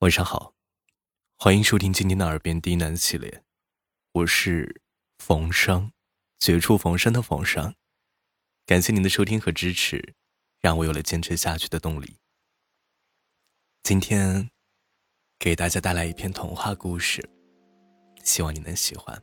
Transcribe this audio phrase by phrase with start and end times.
[0.00, 0.54] 晚上好，
[1.36, 3.44] 欢迎收听今天的耳边低喃系列，
[4.12, 4.80] 我是
[5.18, 5.92] 冯生，
[6.38, 7.74] 绝处逢生的冯生，
[8.64, 10.14] 感谢您的收听和支持，
[10.58, 12.16] 让我有了坚持下去的动力。
[13.82, 14.50] 今天
[15.38, 17.22] 给大家带来一篇童话故事，
[18.24, 19.22] 希望你能喜欢。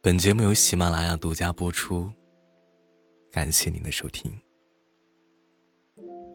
[0.00, 2.08] 本节目由喜马拉雅独家播出，
[3.32, 4.32] 感谢您的收听。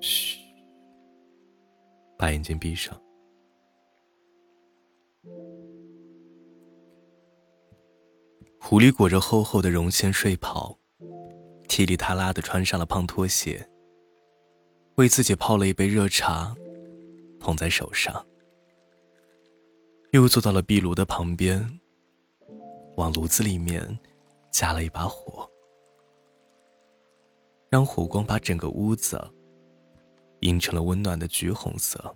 [0.02, 0.41] 嘘。
[2.22, 2.96] 把眼睛闭上。
[8.60, 10.78] 狐狸裹着厚厚的绒线睡袍，
[11.68, 13.68] 踢里踏拉的穿上了胖拖鞋，
[14.98, 16.56] 为自己泡了一杯热茶，
[17.40, 18.24] 捧在手上，
[20.12, 21.80] 又坐到了壁炉的旁边，
[22.98, 24.00] 往炉子里面
[24.52, 25.50] 加了一把火，
[27.68, 29.20] 让火光把整个屋子。
[30.42, 32.16] 映成了温暖的橘红色。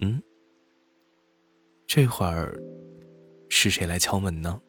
[0.00, 0.22] 嗯，
[1.86, 2.58] 这会儿
[3.48, 4.60] 是谁来敲门呢？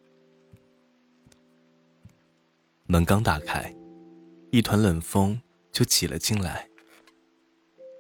[2.88, 3.75] 门刚打开，
[4.51, 6.69] 一团冷风就挤了进来。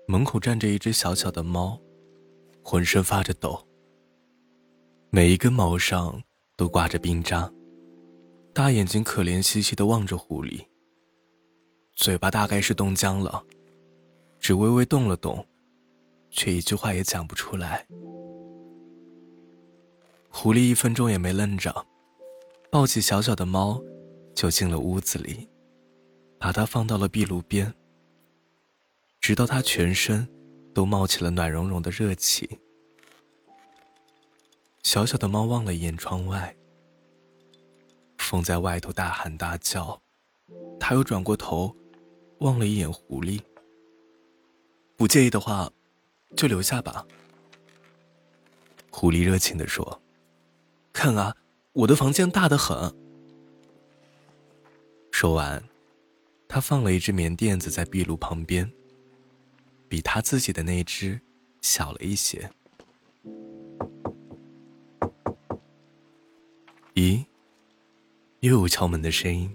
[0.07, 1.81] 门口站着一只小小的猫，
[2.63, 3.67] 浑身发着抖，
[5.09, 6.21] 每一根毛上
[6.55, 7.51] 都挂着冰渣，
[8.53, 10.63] 大眼睛可怜兮兮的望着狐狸。
[11.95, 13.43] 嘴巴大概是冻僵了，
[14.37, 15.47] 只微微动了动，
[16.29, 17.87] 却一句话也讲不出来。
[20.29, 21.73] 狐狸一分钟也没愣着，
[22.69, 23.81] 抱起小小的猫，
[24.35, 25.47] 就进了屋子里，
[26.37, 27.73] 把它放到了壁炉边，
[29.21, 30.27] 直到它全身
[30.73, 32.59] 都冒起了暖融融的热气。
[34.83, 36.53] 小小的猫望了一眼窗外，
[38.17, 39.99] 风在外头大喊大叫，
[40.77, 41.73] 它又转过头。
[42.45, 43.41] 望了一眼狐狸，
[44.95, 45.71] 不介意的话，
[46.37, 47.03] 就留下吧。
[48.91, 49.99] 狐狸热情地说
[50.93, 51.35] ：“看啊，
[51.73, 52.95] 我的房间大得很。”
[55.09, 55.63] 说完，
[56.47, 58.71] 他放了一只棉垫子在壁炉旁边，
[59.89, 61.19] 比他自己的那只
[61.61, 62.47] 小了一些。
[66.93, 67.25] 咦，
[68.41, 69.51] 又有敲门的声音，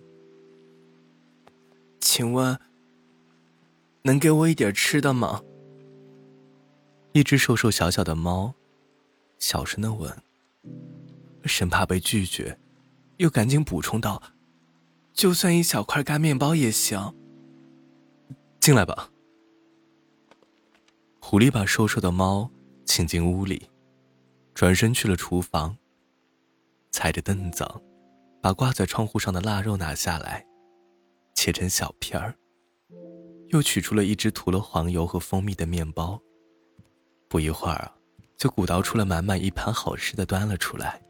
[2.00, 2.58] 请问？
[4.10, 5.40] 能给我一点吃的吗？
[7.12, 8.52] 一只瘦瘦小小的猫，
[9.38, 10.12] 小声的问，
[11.44, 12.58] 生怕被拒绝，
[13.18, 14.20] 又赶紧补充道
[15.14, 17.14] ：“就算一小块干面包也行。”
[18.58, 19.12] 进来吧。
[21.20, 22.50] 狐狸把瘦瘦的猫
[22.84, 23.70] 请进屋里，
[24.54, 25.76] 转身去了厨房，
[26.90, 27.64] 踩着凳子，
[28.42, 30.44] 把挂在窗户上的腊肉拿下来，
[31.32, 32.34] 切成小片儿。
[33.50, 36.20] 又取出了一只涂了黄油和蜂蜜的面包。
[37.28, 37.90] 不一会儿，
[38.36, 41.00] 就鼓捣出了满满一盘好吃的，端了出来。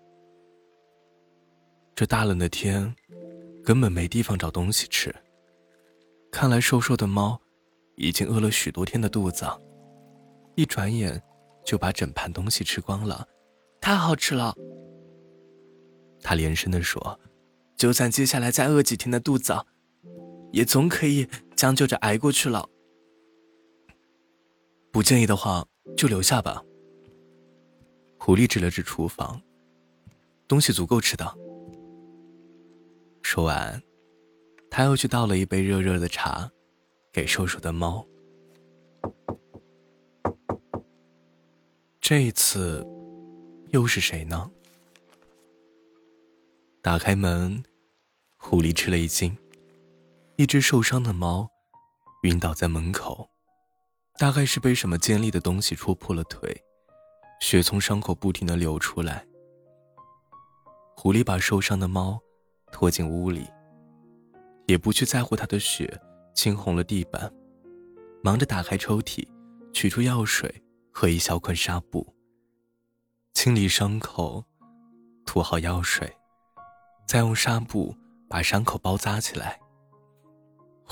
[1.94, 2.94] 这大冷的天，
[3.64, 5.14] 根本没地方找东西吃。
[6.30, 7.40] 看来瘦瘦的猫
[7.96, 9.46] 已经饿了许多天的肚子，
[10.54, 11.22] 一转眼
[11.64, 13.26] 就把整盘东西吃光了，
[13.80, 14.54] 太好吃了。
[16.22, 17.18] 他连声地说
[17.76, 19.54] ：“就算接下来再饿几天的肚子。”
[20.52, 21.28] 也总可以
[21.60, 22.66] 将就着挨过去了。
[24.90, 26.64] 不介意的话，就留下吧。
[28.18, 29.38] 狐狸指了指厨房，
[30.48, 31.36] 东西足够吃的。
[33.20, 33.82] 说完，
[34.70, 36.50] 他又去倒了一杯热热的茶，
[37.12, 38.06] 给瘦瘦的猫。
[42.00, 42.86] 这一次，
[43.68, 44.50] 又是谁呢？
[46.80, 47.62] 打开门，
[48.38, 49.36] 狐狸吃了一惊。
[50.40, 51.46] 一只受伤的猫，
[52.22, 53.28] 晕倒在门口，
[54.16, 56.58] 大概是被什么尖利的东西戳破了腿，
[57.42, 59.22] 血从伤口不停的流出来。
[60.96, 62.18] 狐狸把受伤的猫
[62.72, 63.46] 拖进屋里，
[64.66, 66.00] 也不去在乎它的血
[66.32, 67.30] 浸红了地板，
[68.24, 69.28] 忙着打开抽屉，
[69.74, 70.50] 取出药水
[70.90, 72.16] 和一小捆纱布，
[73.34, 74.42] 清理伤口，
[75.26, 76.10] 涂好药水，
[77.06, 77.94] 再用纱布
[78.26, 79.60] 把伤口包扎起来。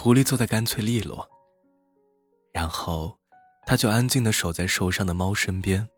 [0.00, 1.28] 狐狸做的干脆利落，
[2.52, 3.18] 然后，
[3.66, 5.88] 他就安静的守在受伤的猫身边，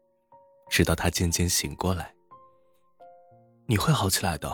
[0.70, 2.14] 直到它渐渐醒过来。
[3.66, 4.50] 你会好起来的，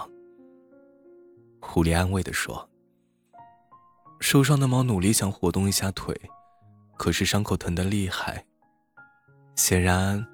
[1.61, 2.69] 狐狸安慰的说。
[4.19, 6.21] 受伤的猫努力想活动一下腿，
[6.97, 8.45] 可是伤口疼得厉害。
[9.55, 10.27] 显然，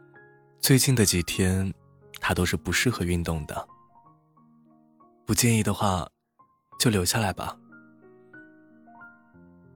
[0.58, 1.70] 最近的几天，
[2.18, 3.68] 它都是不适合运动的。
[5.26, 6.08] 不介意的话，
[6.78, 7.58] 就留下来吧。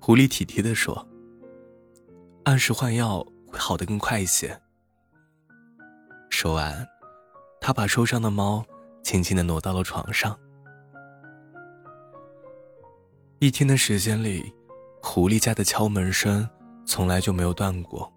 [0.07, 1.05] 狐狸体贴的说
[2.47, 4.57] ：“按时换药会好得更快一些。”
[6.31, 6.87] 说完，
[7.61, 8.65] 他把受伤的猫
[9.03, 10.39] 轻轻的挪到了床上。
[13.41, 14.55] 一天的时间里，
[15.03, 16.49] 狐狸家的敲门声
[16.85, 18.09] 从来就没有断过。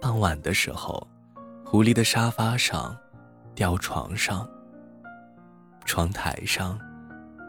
[0.00, 1.06] 傍晚的时候，
[1.66, 2.96] 狐狸的沙发上、
[3.54, 4.48] 吊床上、
[5.84, 6.80] 窗台上、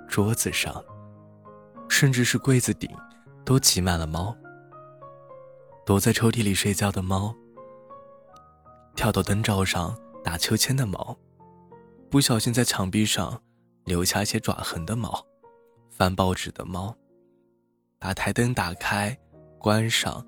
[0.10, 0.83] 桌子上，
[1.99, 2.88] 甚至是柜子顶，
[3.44, 4.38] 都挤满了猫。
[5.83, 7.33] 躲在抽屉里睡觉的猫。
[8.95, 11.17] 跳到灯罩上打秋千的猫，
[12.07, 13.41] 不小心在墙壁上
[13.83, 15.25] 留下一些爪痕的猫，
[15.89, 16.95] 翻报纸的猫，
[17.97, 19.17] 把台灯打开、
[19.57, 20.23] 关上，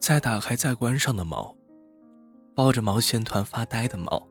[0.00, 1.56] 再打开、再关上的猫，
[2.52, 4.26] 抱着毛线团发呆的猫，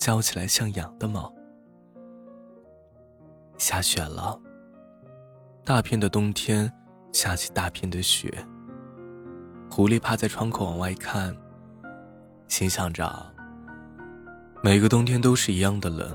[0.00, 1.32] 叫起来像羊的猫。
[3.56, 4.40] 下雪了，
[5.64, 6.70] 大片的冬天
[7.12, 8.32] 下起大片的雪。
[9.70, 11.34] 狐狸趴在窗口往外看。
[12.48, 13.24] 心想着，
[14.60, 16.14] 每个冬天都是一样的冷，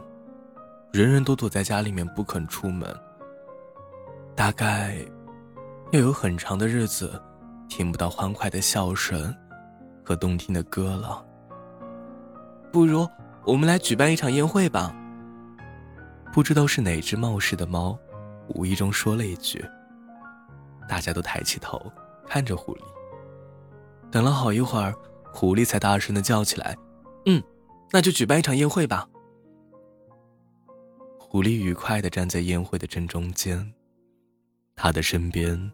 [0.92, 2.94] 人人都躲在家里面不肯出门。
[4.36, 4.98] 大概
[5.92, 7.20] 要有很长的日子，
[7.70, 9.34] 听不到欢快的笑声
[10.04, 11.26] 和动听的歌了。
[12.70, 13.08] 不如
[13.46, 14.94] 我们来举办一场宴会吧。
[16.34, 17.98] 不知道是哪只冒失的猫，
[18.50, 19.64] 无意中说了一句。
[20.88, 21.92] 大家都抬起头
[22.26, 22.82] 看着狐狸，
[24.10, 24.96] 等了好一会儿。
[25.34, 26.76] 狐狸才大声的叫起来
[27.28, 27.44] ：“嗯，
[27.92, 29.08] 那就举办一场宴会吧。”
[31.20, 33.74] 狐狸愉快的站在宴会的正中间，
[34.76, 35.72] 他的身边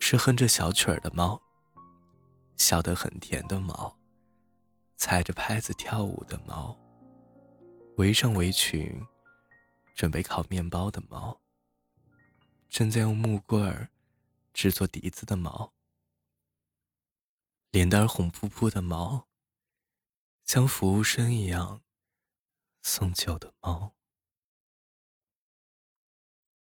[0.00, 1.40] 是哼着小曲儿的猫，
[2.56, 3.96] 笑得很甜的猫，
[4.96, 6.76] 踩着拍子跳舞的猫，
[7.98, 9.00] 围上围裙，
[9.94, 11.38] 准备烤面包的猫，
[12.68, 13.90] 正在用木棍儿
[14.52, 15.72] 制作笛子的毛。
[17.70, 19.28] 脸蛋红扑扑的猫，
[20.44, 21.82] 像服务生一样
[22.82, 23.97] 送酒的猫。